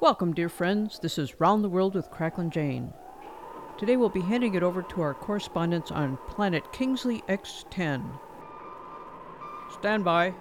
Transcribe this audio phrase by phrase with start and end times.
[0.00, 0.98] Welcome, dear friends.
[0.98, 2.94] This is Round the World with Cracklin' Jane.
[3.76, 8.18] Today we'll be handing it over to our correspondents on planet Kingsley X10.
[9.78, 10.32] Stand by.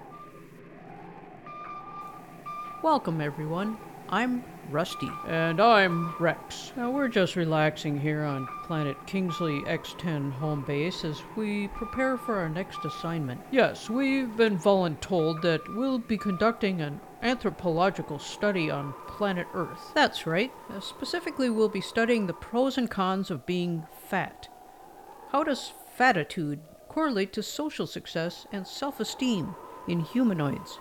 [2.82, 3.77] Welcome, everyone.
[4.08, 5.10] I'm Rusty.
[5.28, 6.72] And I'm Rex.
[6.78, 12.36] Now, we're just relaxing here on planet Kingsley X10 home base as we prepare for
[12.36, 13.42] our next assignment.
[13.52, 19.91] Yes, we've been voluntold that we'll be conducting an anthropological study on planet Earth.
[19.96, 20.52] That's right.
[20.70, 24.49] Uh, specifically, we'll be studying the pros and cons of being fat.
[25.32, 29.55] How does fatitude correlate to social success and self esteem
[29.88, 30.80] in humanoids?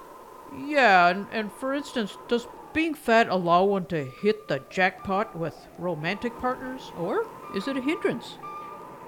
[0.56, 2.46] Yeah, and, and for instance, does
[2.78, 7.80] being fat allow one to hit the jackpot with romantic partners, or is it a
[7.80, 8.38] hindrance?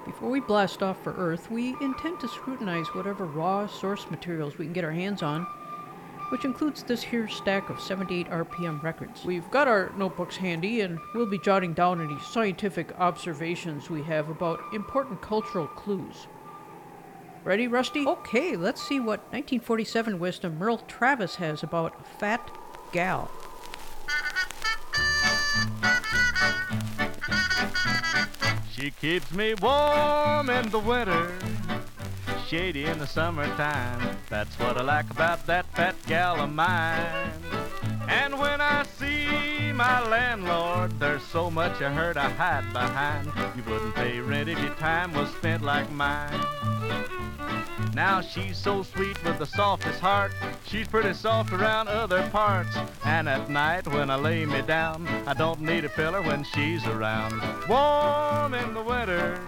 [0.05, 4.65] Before we blast off for Earth, we intend to scrutinize whatever raw source materials we
[4.65, 5.47] can get our hands on
[6.31, 9.25] which includes this here stack of 78 RPM records.
[9.25, 14.29] We've got our notebooks handy, and we'll be jotting down any scientific observations we have
[14.29, 16.29] about important cultural clues.
[17.43, 18.07] Ready, Rusty?
[18.07, 22.49] Okay, let's see what 1947 wisdom Merle Travis has about a fat
[22.93, 23.29] gal.
[28.73, 31.39] She keeps me warm in the winter
[32.51, 34.17] shady in the summertime.
[34.29, 37.31] That's what I like about that fat gal of mine.
[38.09, 39.50] And when I see
[39.81, 43.33] my landlord, there's so much I heard I hide behind.
[43.57, 46.39] You wouldn't pay rent if your time was spent like mine.
[47.95, 50.33] Now she's so sweet with the softest heart.
[50.67, 52.77] She's pretty soft around other parts.
[53.07, 56.87] And at night when I lay me down, I don't need a pillar when she's
[56.87, 57.41] around.
[57.67, 59.41] Warm in the winter,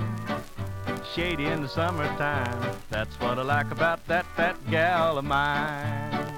[1.15, 2.75] shady in the summertime.
[2.89, 6.32] That's what I like about that fat gal of mine.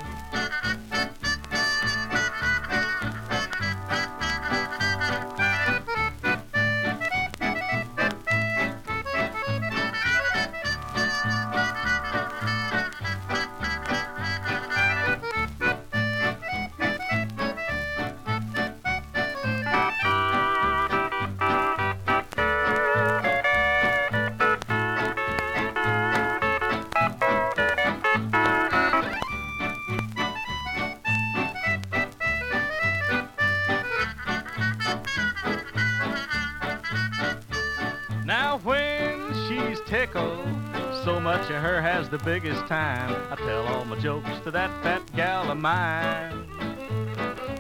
[44.04, 46.46] Jokes to that fat gal of mine.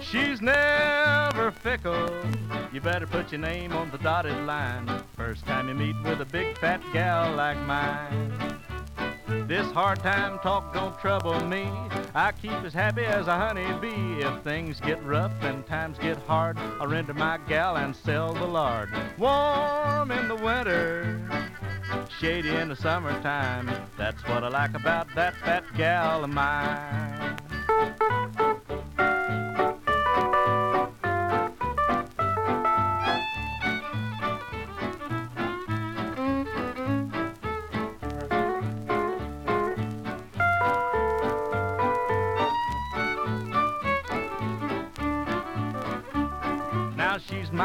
[0.02, 2.10] She's never fickle.
[2.70, 4.86] You better put your name on the dotted line.
[5.16, 8.30] First time you meet with a big fat gal like mine.
[9.48, 11.66] This hard time talk don't trouble me.
[12.14, 14.22] I keep as happy as a honeybee.
[14.22, 18.46] If things get rough and times get hard, I'll render my gal and sell the
[18.46, 18.90] lard.
[19.16, 21.43] Warm in the winter,
[22.10, 23.70] shady in the summertime.
[23.96, 27.13] That's what I like about that fat gal of mine.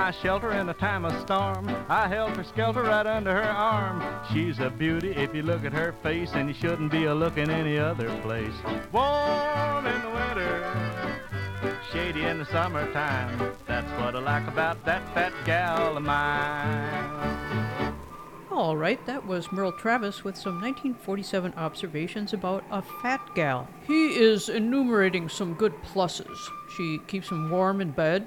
[0.09, 1.69] My shelter in a time of storm.
[1.87, 4.03] I held her skelter right under her arm.
[4.33, 7.47] She's a beauty if you look at her face, and you shouldn't be a looking
[7.47, 8.55] any other place.
[8.91, 11.21] Warm in the winter,
[11.91, 13.53] shady in the summertime.
[13.67, 17.93] That's what I like about that fat gal of mine.
[18.49, 23.67] All right, that was Merle Travis with some 1947 observations about a fat gal.
[23.85, 26.35] He is enumerating some good pluses.
[26.75, 28.25] She keeps him warm in bed,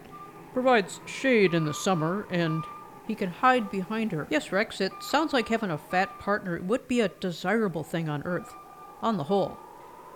[0.52, 2.64] provides shade in the summer, and
[3.06, 4.26] he can hide behind her.
[4.30, 8.22] Yes, Rex, it sounds like having a fat partner would be a desirable thing on
[8.24, 8.54] Earth,
[9.00, 9.58] on the whole.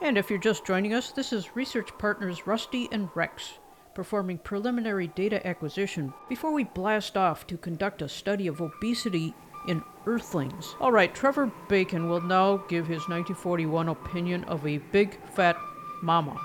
[0.02, 3.58] And if you're just joining us, this is research partners Rusty and Rex
[3.96, 9.34] performing preliminary data acquisition before we blast off to conduct a study of obesity
[9.68, 10.76] in Earthlings.
[10.80, 15.56] All right, Trevor Bacon will now give his 1941 opinion of a big fat
[16.02, 16.38] mama.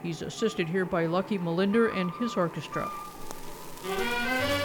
[0.00, 2.88] He's assisted here by Lucky Millinder and his orchestra.
[3.88, 4.55] Mama.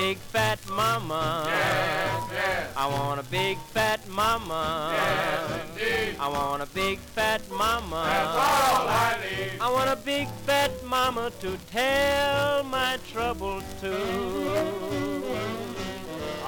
[0.00, 1.44] Big fat mama.
[1.46, 2.72] Yes, yes.
[2.76, 4.90] I want a big fat mama.
[4.92, 6.16] Yes, indeed.
[6.18, 8.02] I want a big fat mama.
[8.04, 9.60] That's all I need.
[9.60, 13.92] I want a big fat mama to tell my trouble to.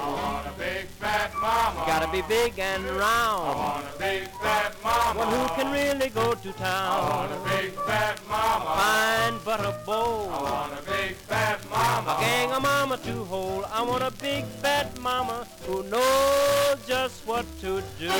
[0.03, 1.83] I want a big fat mama.
[1.87, 3.59] Gotta be big and I round.
[3.59, 5.19] want a big fat mama.
[5.19, 6.91] One who can really go to town.
[6.95, 8.71] I want a big fat mama.
[8.81, 10.29] Fine but a bowl.
[10.31, 12.15] I want a big fat mama.
[12.17, 13.65] A gang of mama to hold.
[13.77, 18.13] I want a big fat mama who knows just what to do.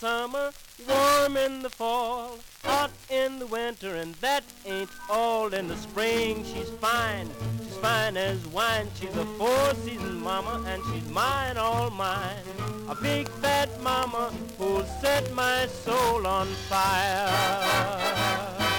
[0.00, 0.50] Summer,
[0.88, 5.52] warm in the fall, hot in the winter, and that ain't all.
[5.52, 7.28] In the spring, she's fine.
[7.62, 8.88] She's fine as wine.
[8.98, 12.46] She's a four-season mama, and she's mine, all mine.
[12.88, 18.69] A big fat mama who'll set my soul on fire.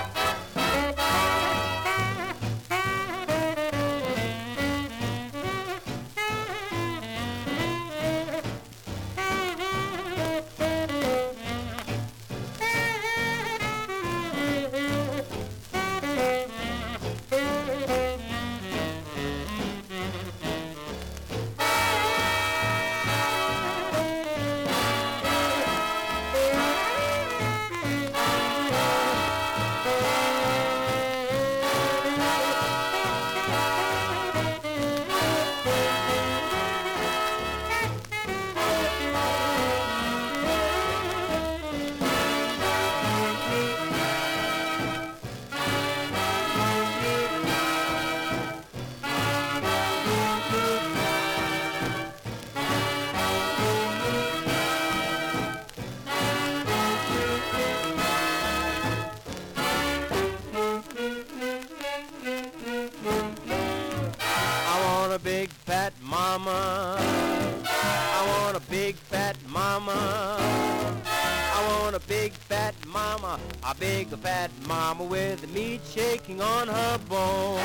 [72.08, 73.40] Big fat mama.
[73.64, 77.60] A big fat mama with the meat shaking on her bone.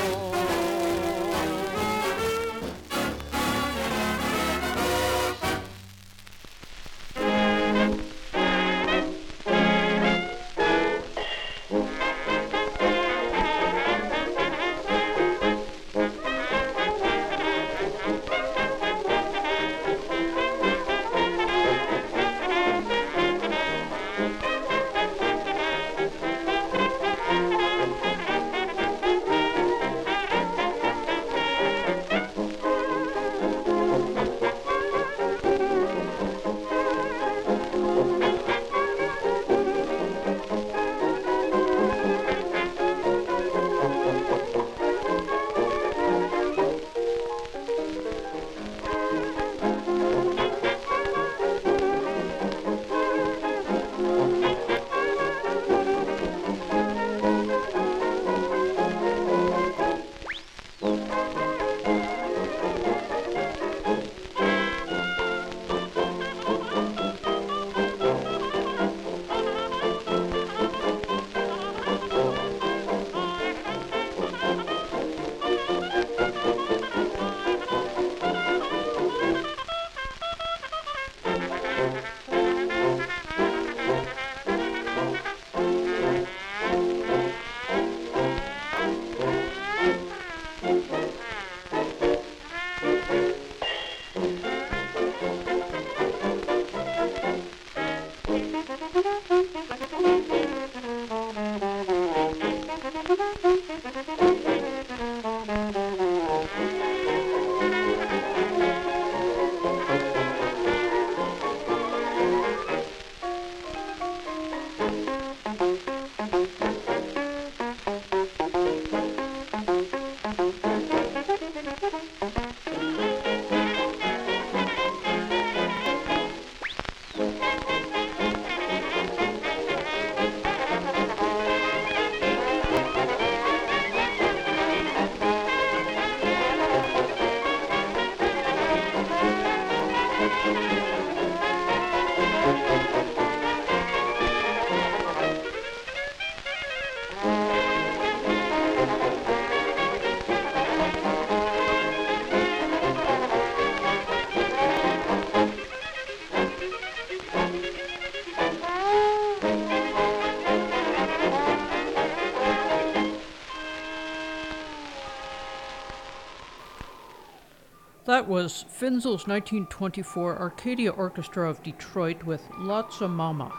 [168.07, 173.53] That was Finzel's 1924 Arcadia Orchestra of Detroit with Lotsa Mama.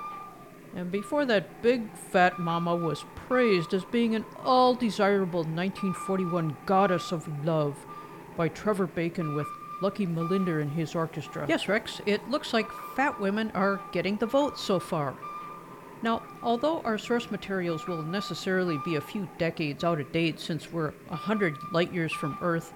[0.73, 7.11] And before that, Big Fat Mama was praised as being an all desirable 1941 goddess
[7.11, 7.75] of love
[8.37, 9.47] by Trevor Bacon with
[9.81, 11.45] Lucky Millinder and his orchestra.
[11.49, 15.13] Yes, Rex, it looks like fat women are getting the vote so far.
[16.01, 20.71] Now, although our source materials will necessarily be a few decades out of date since
[20.71, 22.73] we're a hundred light years from Earth,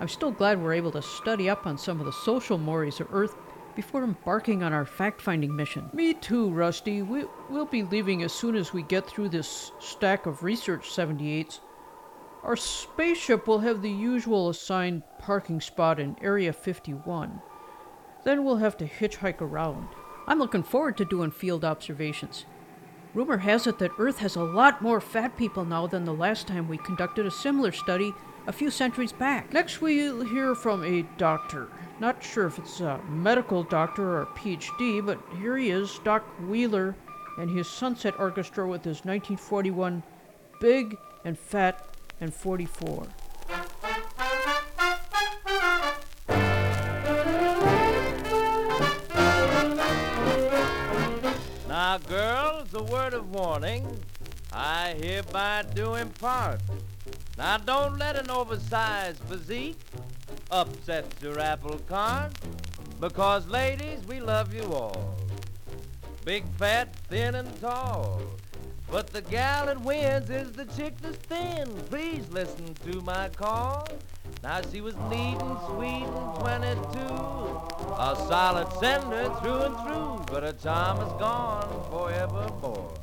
[0.00, 3.12] I'm still glad we're able to study up on some of the social mores of
[3.12, 3.36] Earth
[3.76, 5.90] before embarking on our fact finding mission.
[5.92, 7.02] Me too, Rusty.
[7.02, 11.60] We, we'll be leaving as soon as we get through this stack of Research 78s.
[12.42, 17.42] Our spaceship will have the usual assigned parking spot in Area 51.
[18.24, 19.88] Then we'll have to hitchhike around.
[20.26, 22.46] I'm looking forward to doing field observations.
[23.12, 26.46] Rumor has it that Earth has a lot more fat people now than the last
[26.46, 28.14] time we conducted a similar study
[28.50, 29.52] a few centuries back.
[29.52, 31.68] Next, we'll hear from a doctor.
[32.00, 36.24] Not sure if it's a medical doctor or a PhD, but here he is, Doc
[36.48, 36.96] Wheeler,
[37.38, 40.02] and his Sunset Orchestra with his 1941
[40.60, 43.06] Big and Fat and 44.
[51.68, 53.96] Now, girls, a word of warning.
[54.52, 56.60] I hereby do impart.
[57.38, 59.78] Now, don't let an oversized physique
[60.50, 62.32] upset your apple cart.
[63.00, 65.16] Because, ladies, we love you all.
[66.24, 68.20] Big, fat, thin, and tall.
[68.90, 71.68] But the gal that wins is the chick that's thin.
[71.88, 73.86] Please listen to my call.
[74.42, 76.98] Now she was neat and sweet and 22.
[76.98, 80.24] A solid sender through and through.
[80.26, 82.99] But her charm is gone forevermore.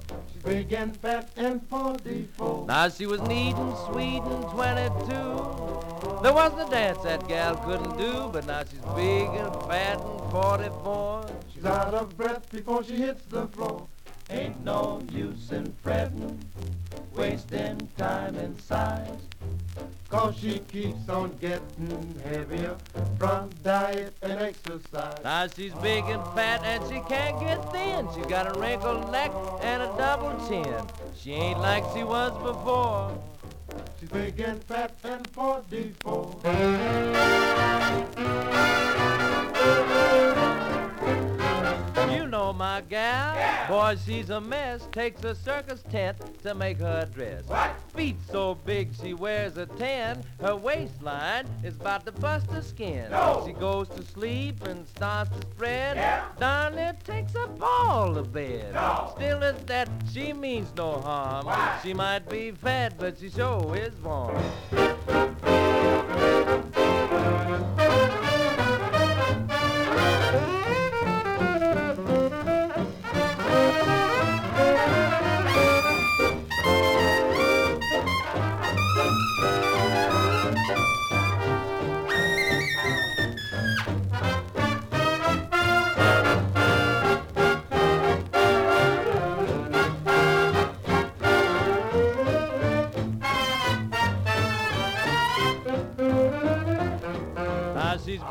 [0.47, 2.67] Big and fat and 44.
[2.67, 6.21] Now she was neat and sweet and 22.
[6.23, 10.31] There wasn't a dance that gal couldn't do, but now she's big and fat and
[10.31, 11.25] 44.
[11.53, 13.87] She's out of breath before she hits the floor.
[14.29, 16.41] Ain't no use in fretting,
[17.15, 19.19] wasting time and size.
[20.09, 22.77] Cause she keeps on getting heavier
[23.17, 25.17] from diet and exercise.
[25.23, 28.07] Now she's big and fat and she can't get thin.
[28.15, 30.85] She's got a wrinkled neck and a double chin.
[31.15, 33.11] She ain't like she was before.
[33.99, 36.35] She's big and fat and 44.
[42.47, 43.67] Know my gal.
[43.67, 44.87] Boy, she's a mess.
[44.93, 47.43] Takes a circus tent to make her dress.
[47.45, 47.75] What?
[47.93, 50.23] Feet so big she wears a ten.
[50.39, 53.11] Her waistline is about to bust her skin.
[53.11, 53.43] No.
[53.45, 55.97] She goes to sleep and starts to spread.
[55.97, 56.23] Yeah.
[56.39, 58.73] Darn it takes up all the bed.
[58.73, 59.11] No.
[59.17, 61.47] Still at that, she means no harm.
[61.47, 61.79] Why?
[61.83, 64.41] She might be fat, but she sure is warm.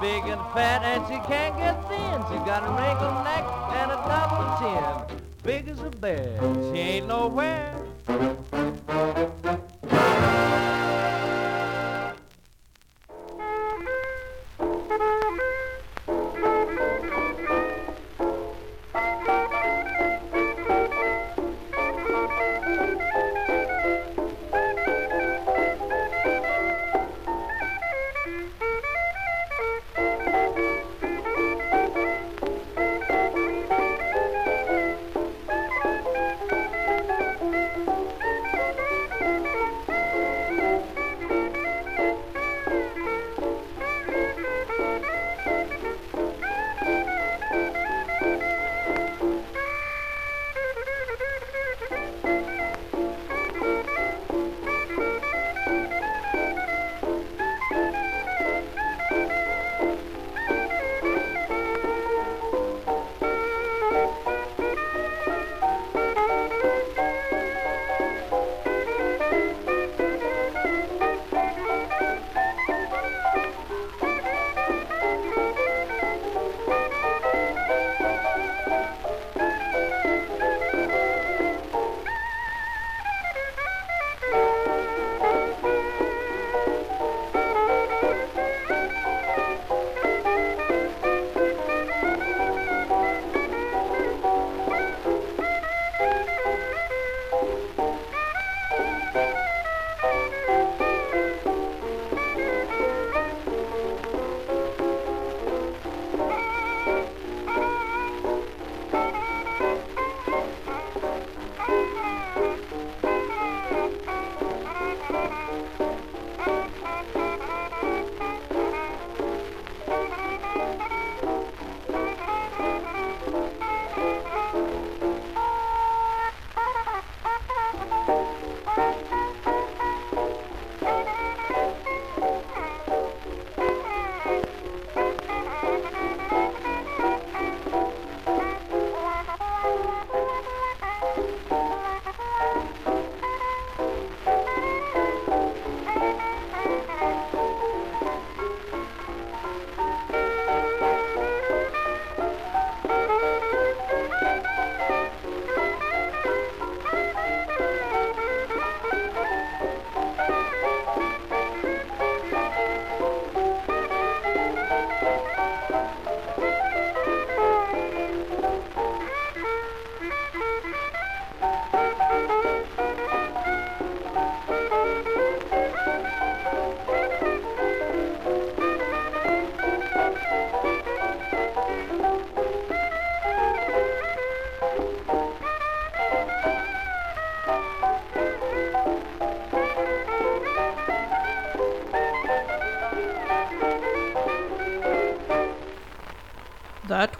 [0.00, 2.21] Big and fat and she can't get thin.
[2.29, 3.45] She got a wrinkled neck
[3.81, 5.21] and a double chin.
[5.43, 6.38] Big as a bear.
[6.73, 7.75] She ain't nowhere.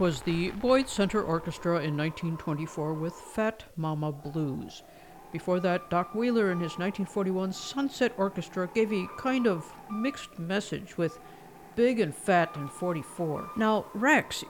[0.07, 4.85] Was the Boyd Senter Orchestra in 1924 with Fat Mama Blues.
[5.33, 10.97] Before that, Doc Wheeler and his 1941 Sunset Orchestra gave a kind of mixed message
[10.97, 11.19] with
[11.75, 13.51] Big and Fat in 44.
[13.57, 14.45] Now, Rex,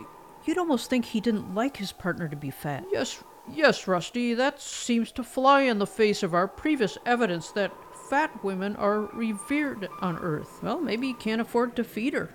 [0.45, 2.85] you'd almost think he didn't like his partner to be fat.
[2.93, 7.73] Yes, yes, Rusty, that seems to fly in the face of our previous evidence that
[8.11, 10.63] fat women are revered on Earth.
[10.63, 12.35] Well, maybe he can't afford to feed her.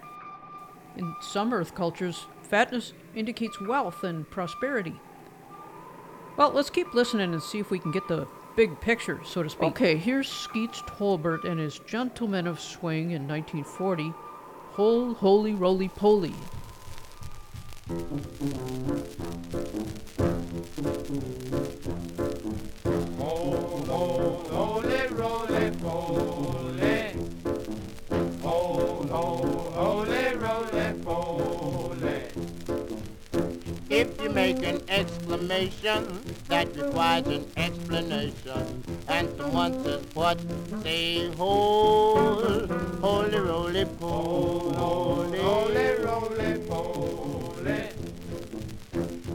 [0.97, 4.99] In some Earth cultures, fatness indicates wealth and prosperity.
[6.35, 9.49] Well, let's keep listening and see if we can get the big picture, so to
[9.49, 9.63] speak.
[9.63, 14.13] Okay, here's Skeets Tolbert and his Gentlemen of Swing in 1940.
[14.73, 16.33] Hole Holy Roly Poly.
[23.19, 26.70] Oh, oh, holy, roly, poly.
[34.33, 40.39] Make an exclamation that requires an explanation, and someone says, What?
[40.83, 45.39] Say, hold, holy, roly, poly.
[45.39, 47.89] Holy, roly, poly.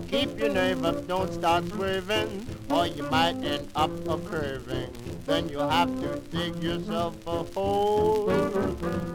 [0.09, 4.91] Keep your nerve up, don't start swerving, or you might end up a curving.
[5.27, 8.31] Then you'll have to dig yourself a hole.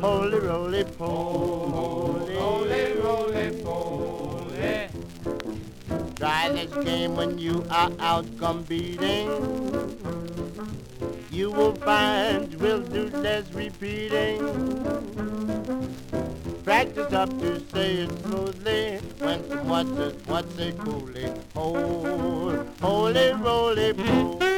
[0.01, 2.35] Holy, roly, poly.
[2.35, 2.90] Holy,
[6.21, 9.25] Try this game when you are out competing.
[11.31, 14.37] You will find we'll do less repeating.
[16.63, 21.33] Practice up to say it smoothly when someone says what's it coolly.
[21.55, 24.50] Hold, holy roly pool.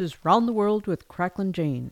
[0.00, 1.90] Is Round the World with Cracklin' Jane.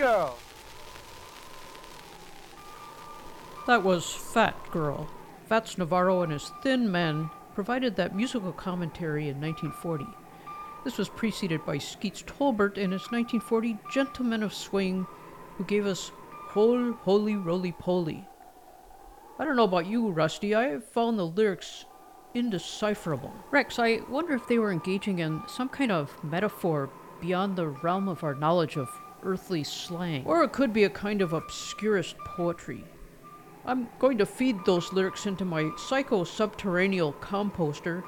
[0.00, 0.38] Girl.
[3.66, 5.06] That was Fat Girl.
[5.46, 10.06] Fats Navarro and his Thin Men provided that musical commentary in 1940.
[10.84, 15.06] This was preceded by Skeets Tolbert in his 1940 Gentlemen of Swing,
[15.58, 16.12] who gave us
[16.48, 18.26] Hole Holy Roly Poly.
[19.38, 21.84] I don't know about you, Rusty, I found the lyrics
[22.32, 23.34] indecipherable.
[23.50, 26.88] Rex, I wonder if they were engaging in some kind of metaphor
[27.20, 28.88] beyond the realm of our knowledge of
[29.22, 30.24] earthly slang.
[30.26, 32.84] Or it could be a kind of obscurest poetry.
[33.64, 38.02] I'm going to feed those lyrics into my psycho subterranean composter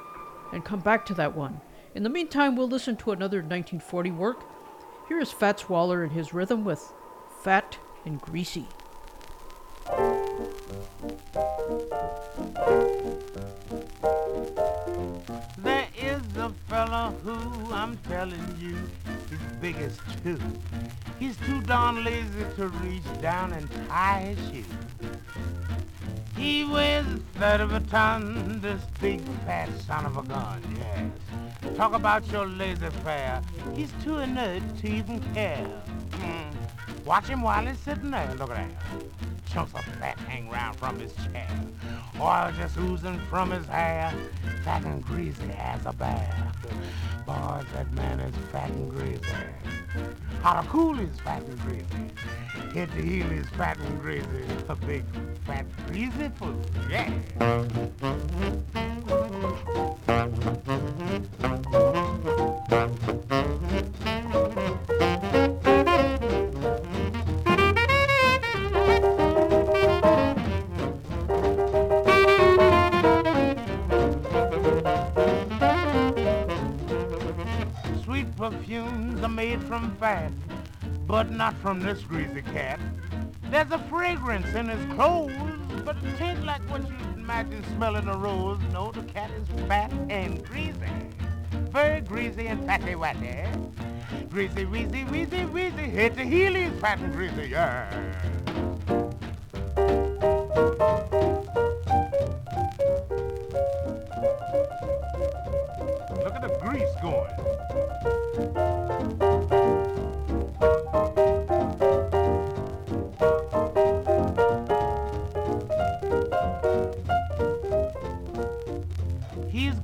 [0.53, 1.61] and come back to that one.
[1.95, 4.45] In the meantime, we'll listen to another 1940 work.
[5.09, 6.93] Here is Fats Waller and his rhythm with
[7.43, 8.67] Fat and Greasy.
[16.43, 18.77] A fella who I'm telling you
[19.31, 20.41] is big as two.
[21.21, 24.65] He's too darn lazy to reach down and tie his shoe.
[26.37, 31.77] He weighs a third of a ton, this big fat son of a gun, yes.
[31.77, 33.41] Talk about your lazy pair.
[33.77, 35.69] He's too inert to even care.
[36.15, 37.05] Hmm.
[37.05, 38.35] Watch him while he's sitting there.
[38.39, 38.71] Look at that.
[39.51, 41.49] Chunks of fat hang round from his chair.
[42.21, 44.13] Oil just oozing from his hair.
[44.65, 46.53] Fat and greasy as a bear.
[47.27, 49.21] Boys, that man is fat and greasy.
[50.43, 51.85] How to cool is fat and greasy.
[52.73, 54.27] Hit the heel is fat and greasy.
[54.69, 55.05] A big
[55.45, 56.61] fat greasy fool.
[56.89, 57.13] Yeah.
[78.51, 80.33] perfumes are made from fat,
[81.07, 82.81] but not from this greasy cat.
[83.53, 85.31] There's a fragrance in his clothes,
[85.85, 88.59] but it ain't like what you imagine smelling a rose.
[88.73, 90.75] No, the cat is fat and greasy.
[91.71, 93.45] Very greasy and fatty watty.
[94.29, 95.89] Greasy, wheezy, wheezy, wheezy.
[95.91, 97.89] Head to heel, he's fat and greasy, yeah.
[106.25, 108.22] Look at the grease going.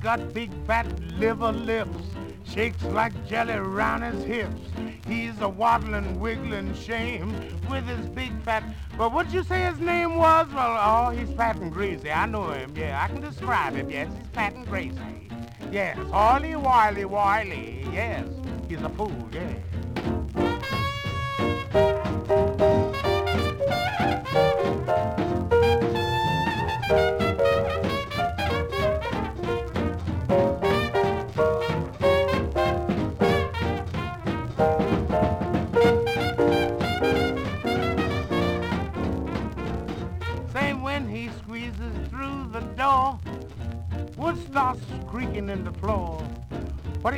[0.09, 0.87] Got big fat
[1.19, 2.03] liver lips,
[2.43, 4.59] shakes like jelly round his hips.
[5.05, 7.31] He's a waddling, wiggling shame
[7.69, 8.63] with his big fat.
[8.97, 10.47] But what'd you say his name was?
[10.51, 12.11] Well, oh, he's fat and greasy.
[12.11, 12.73] I know him.
[12.75, 13.91] Yeah, I can describe him.
[13.91, 15.29] Yes, he's fat and greasy.
[15.71, 17.85] Yes, oily, wily, wily.
[17.93, 18.27] Yes,
[18.67, 19.29] he's a fool.
[19.31, 19.53] Yeah.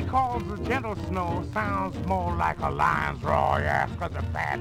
[0.01, 4.59] He calls the gentle snow sounds more like a lion's roar, yes, 'cause the fat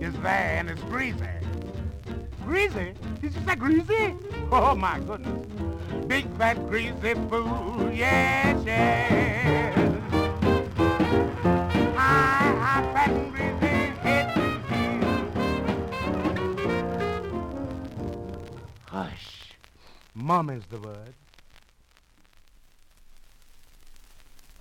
[0.00, 1.38] is there and it's greasy.
[2.44, 2.94] Greasy?
[3.20, 4.16] Did you say greasy?
[4.50, 5.46] Oh my goodness.
[6.08, 10.02] Big fat greasy fool, yes, yes.
[11.96, 14.26] Hi, hi, fat and greasy, head.
[18.90, 19.54] Hush.
[20.12, 21.14] Mum is the word.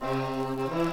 [0.03, 0.92] Música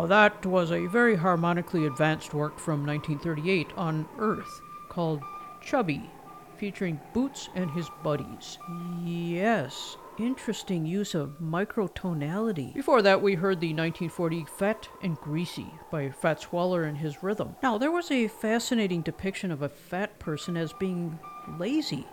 [0.00, 5.22] Wow, that was a very harmonically advanced work from 1938 on Earth called
[5.60, 6.08] Chubby,
[6.56, 8.56] featuring Boots and his buddies.
[9.04, 12.72] Yes, interesting use of microtonality.
[12.72, 17.56] Before that, we heard the 1940 Fat and Greasy by Fats Waller and his rhythm.
[17.62, 21.18] Now, there was a fascinating depiction of a fat person as being
[21.58, 22.06] lazy,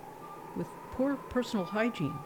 [0.57, 2.19] with poor personal hygiene,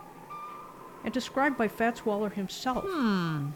[1.04, 2.84] and described by Fats Waller himself.
[2.88, 3.50] Hmm.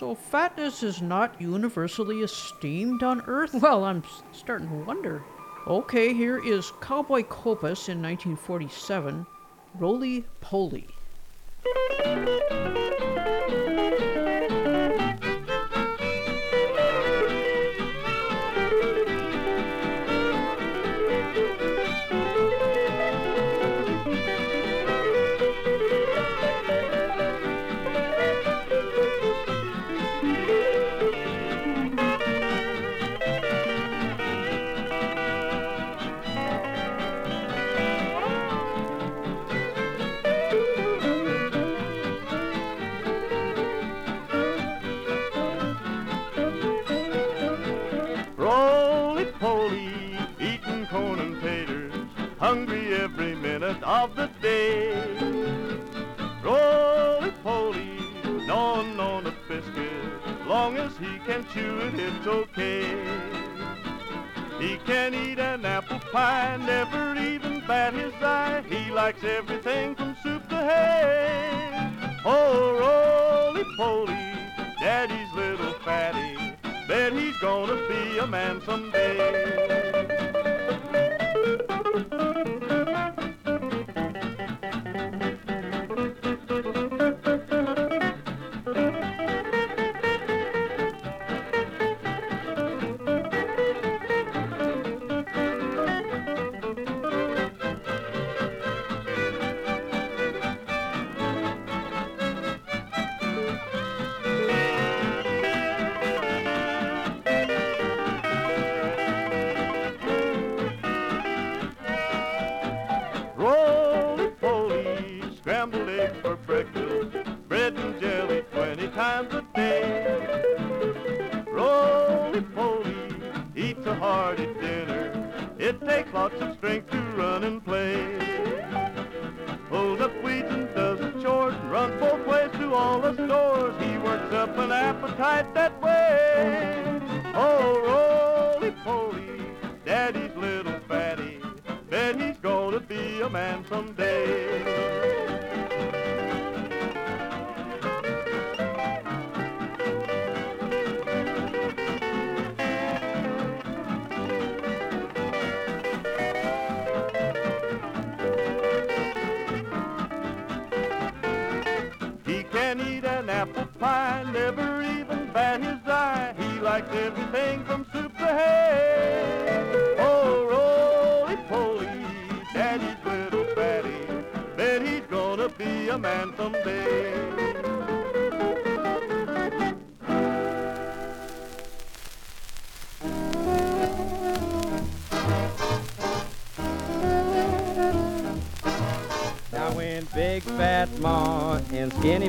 [0.00, 3.52] So fatness is not universally esteemed on Earth?
[3.52, 5.22] Well, I'm starting to wonder.
[5.66, 9.26] Okay, here is Cowboy Copas in 1947,
[9.78, 10.88] Roly Poly.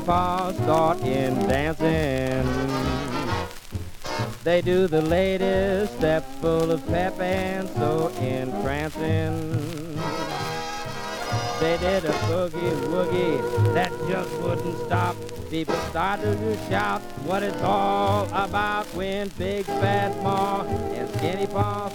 [0.01, 2.47] And Pa start in dancing,
[4.43, 9.51] they do the latest step full of pep and so entrancing.
[11.59, 15.15] They did a boogie woogie that just wouldn't stop.
[15.49, 21.89] People started to shout what it's all about when Big Fat Ma and Skinny Pa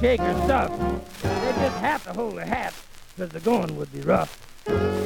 [0.00, 0.70] shake her stuff,
[1.22, 2.72] they just have to hold her hat
[3.14, 4.34] because the going would be rough.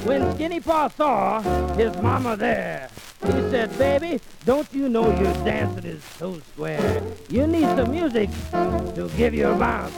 [0.05, 1.41] When Skinny Paw saw
[1.75, 2.89] his mama there,
[3.25, 7.03] he said, Baby, don't you know your dancing is so square?
[7.29, 9.95] You need some music to give you a bounce.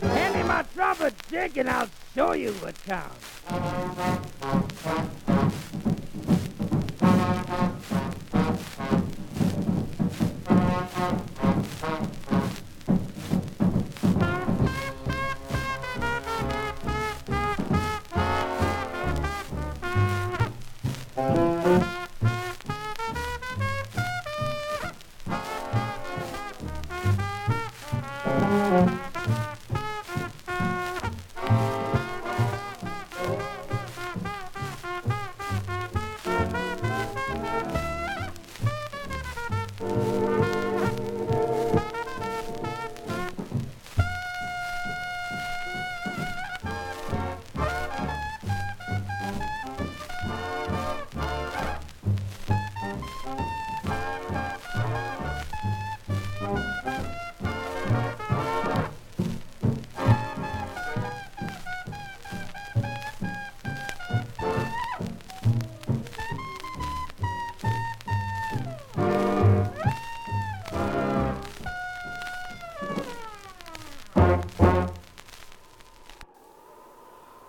[0.00, 3.26] Hand me my trumpet, Dick, and I'll show you what counts.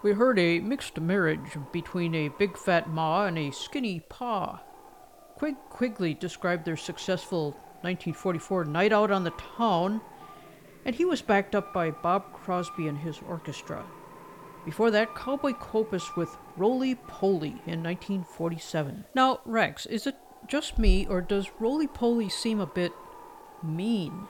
[0.10, 4.60] We heard a mixed marriage between a big fat ma and a skinny pa.
[5.36, 7.51] Quig Quigley described their successful
[7.82, 10.01] 1944 night out on the town,
[10.84, 13.86] and he was backed up by Bob Crosby and his orchestra.
[14.66, 19.05] Before that, Cowboy Copas with Roly Poly in 1947.
[19.14, 20.16] Now, Rex, is it
[20.47, 22.93] just me, or does Roly Poly seem a bit
[23.62, 24.28] mean?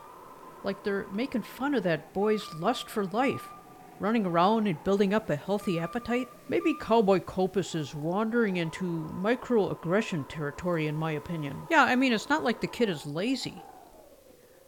[0.62, 3.48] Like they're making fun of that boy's lust for life,
[4.00, 6.28] running around and building up a healthy appetite?
[6.48, 11.62] Maybe Cowboy Copas is wandering into microaggression territory, in my opinion.
[11.70, 13.62] Yeah, I mean, it's not like the kid is lazy.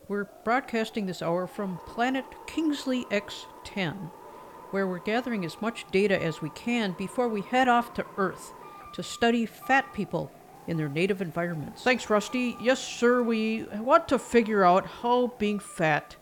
[0.09, 4.11] We're broadcasting this hour from planet Kingsley X10,
[4.71, 8.53] where we're gathering as much data as we can before we head off to Earth
[8.93, 10.31] to study fat people
[10.67, 11.83] in their native environments.
[11.83, 12.57] Thanks, Rusty.
[12.61, 16.17] Yes, sir, we want to figure out how being fat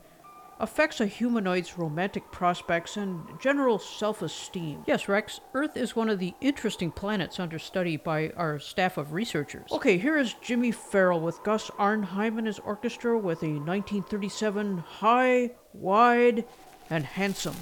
[0.61, 4.83] affects a humanoid's romantic prospects and general self esteem.
[4.85, 9.11] Yes, Rex, Earth is one of the interesting planets under study by our staff of
[9.11, 9.71] researchers.
[9.71, 15.51] Okay, here is Jimmy Farrell with Gus Arnheim and his orchestra with a 1937 High,
[15.73, 16.45] Wide,
[16.89, 17.55] and Handsome.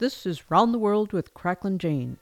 [0.00, 2.16] This is Round the World with Cracklin' Jane.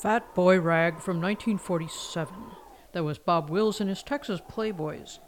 [0.00, 2.32] Fat Boy Rag from 1947.
[2.92, 5.18] That was Bob Wills and his Texas Playboys.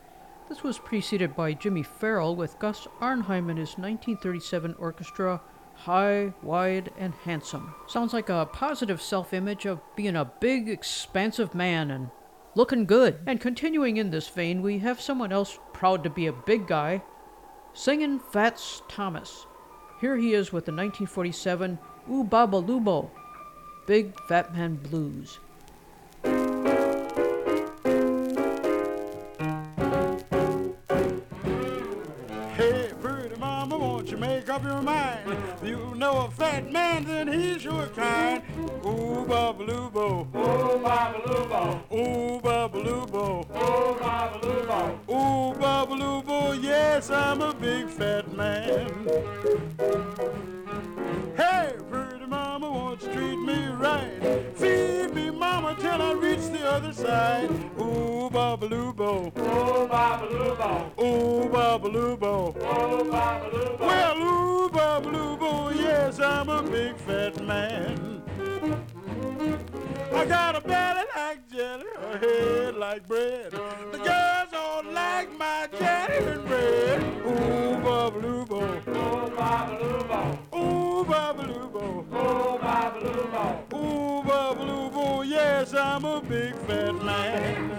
[0.48, 5.40] This was preceded by Jimmy Farrell with Gus Arnheim and his 1937 orchestra,
[5.74, 7.74] High, Wide, and Handsome.
[7.88, 12.10] Sounds like a positive self image of being a big, expansive man and
[12.54, 13.18] looking good.
[13.26, 17.02] And continuing in this vein, we have someone else proud to be a big guy,
[17.72, 19.46] singing Fats Thomas.
[20.00, 21.76] Here he is with the 1947
[22.08, 23.10] Ooh Baba Lubo,
[23.90, 25.40] Big Fat Man Blues.
[32.54, 35.36] Hey, pretty mama, won't you make up your mind?
[35.64, 38.44] You know a fat man, then he's your kind.
[38.86, 40.28] Ooh, babalubo.
[40.36, 41.82] Ooh, babalubo.
[41.92, 43.44] Ooh, babalubo.
[43.50, 45.00] Ooh, babalubo.
[45.10, 48.86] Ooh, babalubo, yes, I'm a big fat man.
[53.20, 54.10] Treat me right?
[54.54, 57.50] Feed me, mama, till I reach the other side.
[57.78, 59.26] Ooh, babalubo.
[59.26, 60.70] Ooh, babalubo.
[60.98, 62.32] Ooh, babalubo.
[62.48, 63.80] Ooh, babalubo.
[63.80, 68.22] Well, ooh, babalubo, yes, I'm a big fat man.
[70.12, 73.52] I got a belly like jelly, a head like bread.
[73.92, 77.02] The girls all like my jelly and bread.
[77.26, 78.49] Ooh, babalubo.
[82.10, 82.18] Babalubo.
[82.18, 83.44] Ooh, babalubo.
[83.74, 85.26] Ooh, babalubo.
[85.26, 87.70] Yes, I'm a big fat man.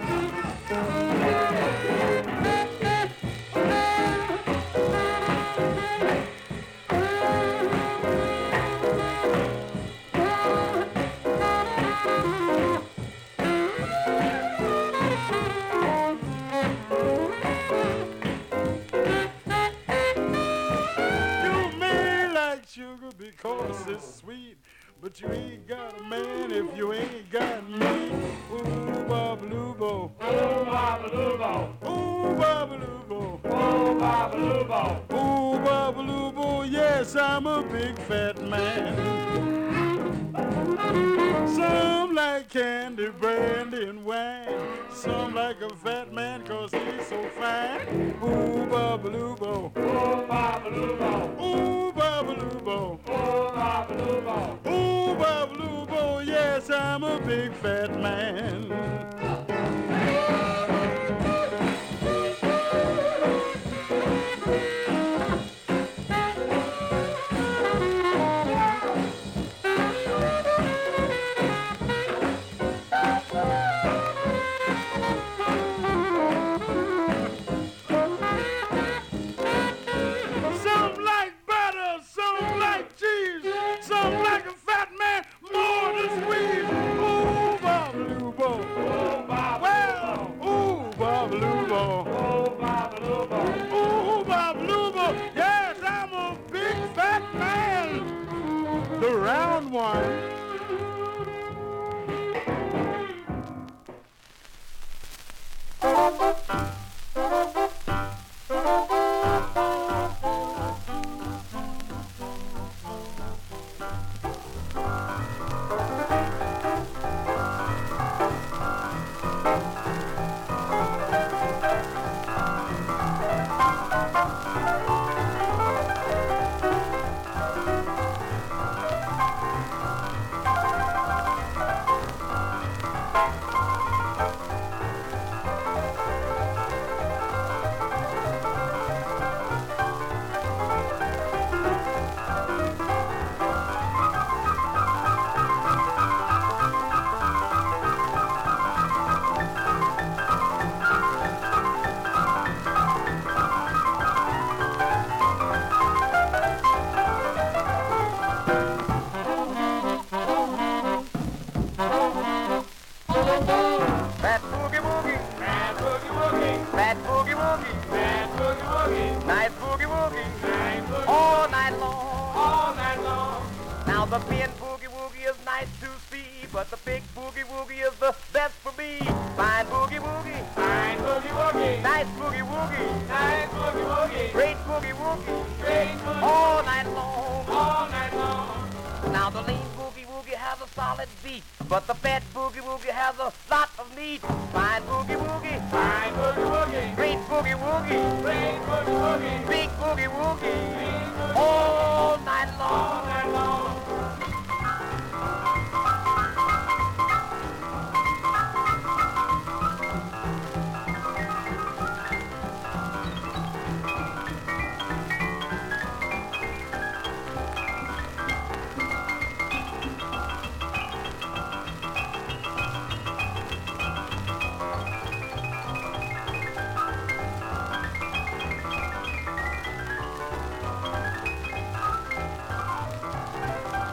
[37.82, 38.91] big fat man.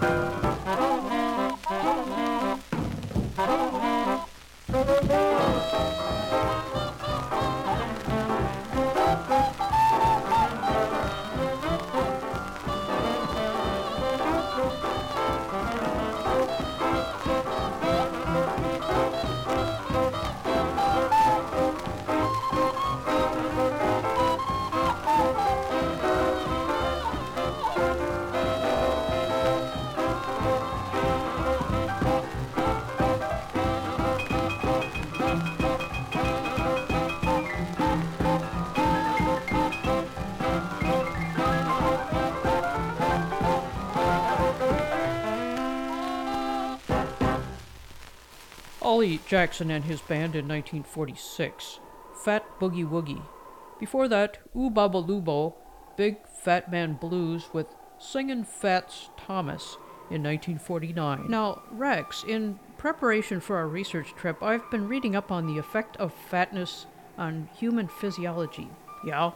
[0.01, 0.23] Thank
[5.13, 5.28] you.
[48.89, 51.79] Ollie Jackson and his band in 1946,
[52.25, 53.21] Fat Boogie Woogie.
[53.79, 55.57] Before that, Ooba Lubo,
[55.99, 57.67] Big Fat Man Blues with
[57.99, 59.77] Singin' Fats Thomas
[60.09, 61.27] in 1949.
[61.29, 65.99] Now, Rex, in preparation for our research trip, I've been reading up on the effect
[65.99, 66.87] of fatness
[67.19, 68.71] on human physiology.
[69.05, 69.33] Yeah?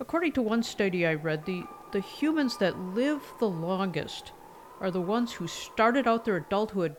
[0.00, 4.32] According to one study I read, the, the humans that live the longest
[4.80, 6.96] are the ones who started out their adulthood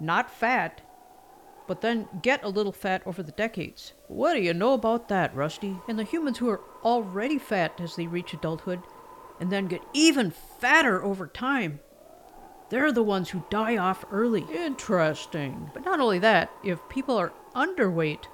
[0.00, 0.80] not fat
[1.72, 3.94] but then get a little fat over the decades.
[4.06, 5.78] What do you know about that, Rusty?
[5.88, 8.82] And the humans who are already fat as they reach adulthood,
[9.40, 11.80] and then get even fatter over time.
[12.68, 14.44] They're the ones who die off early.
[14.52, 15.70] Interesting.
[15.72, 18.24] But not only that, if people are underweight,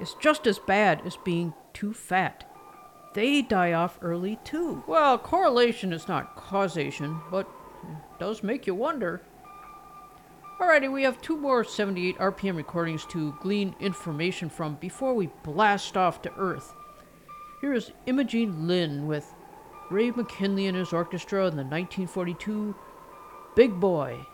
[0.00, 2.50] it's just as bad as being too fat.
[3.12, 4.82] They die off early too.
[4.86, 7.46] Well, correlation is not causation, but
[7.82, 9.20] it does make you wonder.
[10.62, 15.96] Alrighty, we have two more 78 RPM recordings to glean information from before we blast
[15.96, 16.72] off to Earth.
[17.60, 19.34] Here is Imogene Lynn with
[19.90, 22.76] Ray McKinley and his orchestra in the 1942
[23.56, 24.24] Big Boy.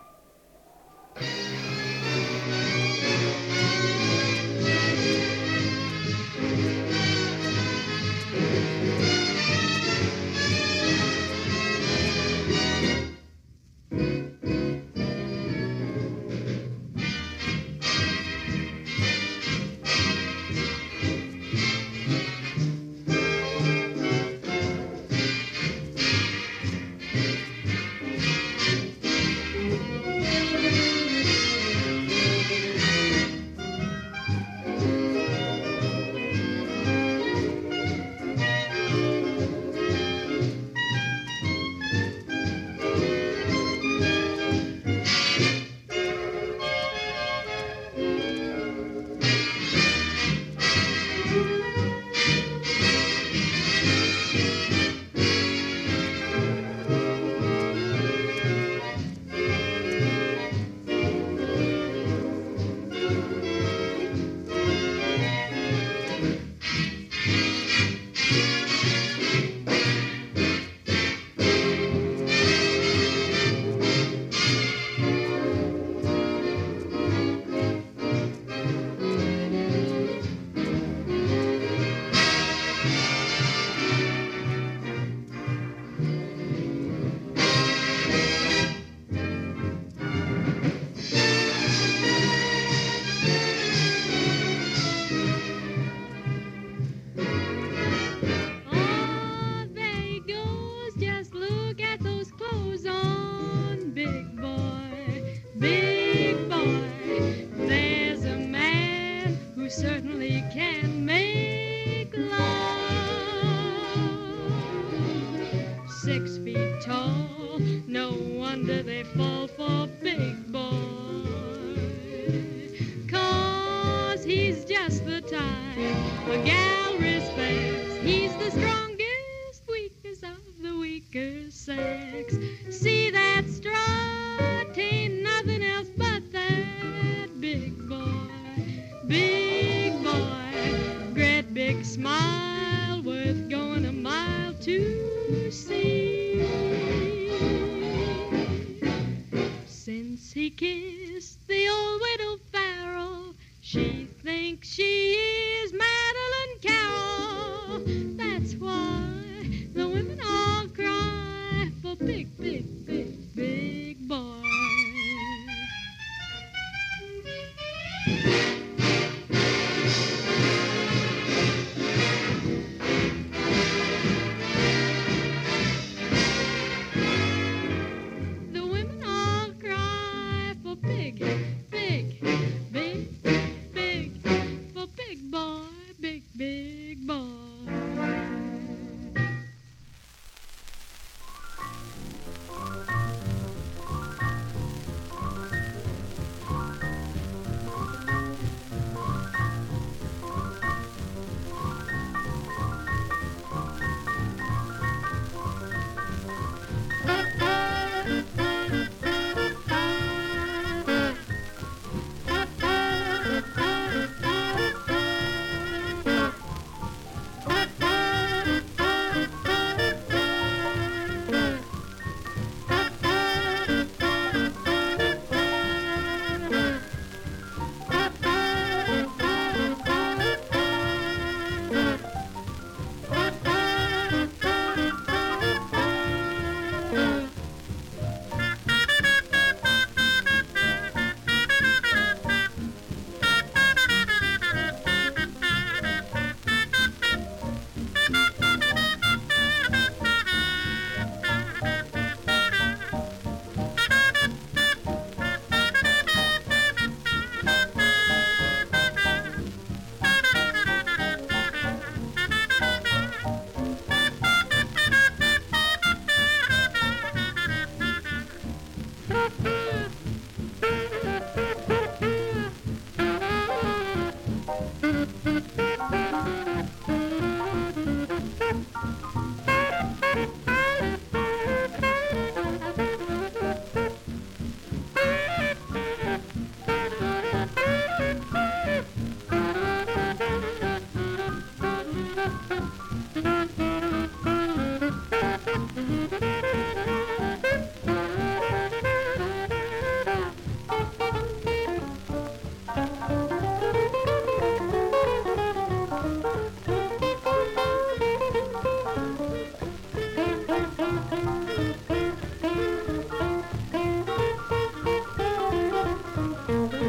[316.48, 316.87] Mm-hmm.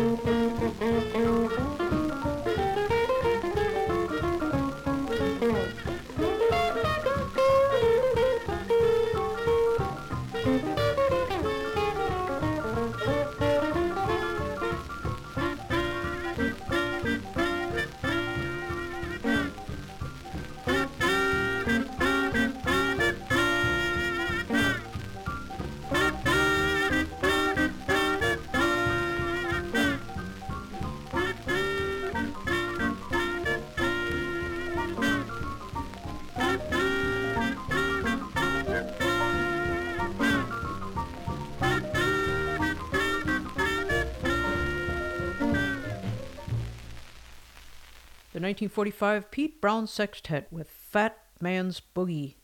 [48.50, 52.38] 1945 Pete Brown Sextette with Fat Man's Boogie.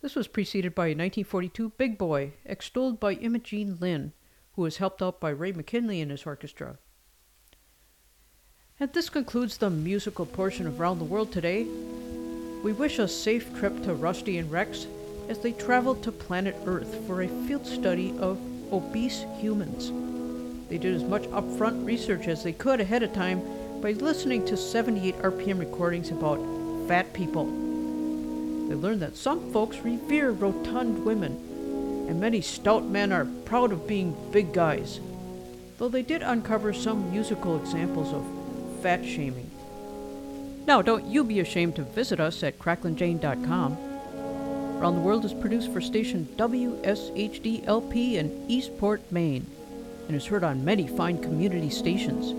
[0.00, 4.14] This was preceded by a 1942 Big Boy, extolled by Imogene Lynn,
[4.52, 6.78] who was helped out by Ray McKinley and his orchestra.
[8.80, 11.64] And this concludes the musical portion of Round the World today.
[12.62, 14.86] We wish a safe trip to Rusty and Rex
[15.28, 18.40] as they traveled to planet Earth for a field study of
[18.72, 19.92] obese humans.
[20.70, 23.42] They did as much upfront research as they could ahead of time
[23.84, 26.40] by listening to 78 RPM recordings about
[26.88, 27.44] fat people.
[27.44, 31.32] They learned that some folks revere rotund women,
[32.08, 35.00] and many stout men are proud of being big guys,
[35.76, 38.24] though they did uncover some musical examples of
[38.82, 39.50] fat shaming.
[40.66, 43.76] Now, don't you be ashamed to visit us at cracklinjane.com.
[44.78, 49.46] Around the World is produced for station WSHDLP in Eastport, Maine,
[50.08, 52.32] and is heard on many fine community stations.